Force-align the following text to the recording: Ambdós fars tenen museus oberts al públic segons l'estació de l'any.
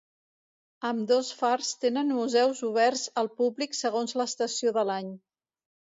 Ambdós 0.89 1.27
fars 1.41 1.69
tenen 1.83 2.15
museus 2.21 2.63
oberts 2.69 3.05
al 3.23 3.31
públic 3.43 3.79
segons 3.81 4.17
l'estació 4.23 4.75
de 4.79 4.87
l'any. 4.93 5.17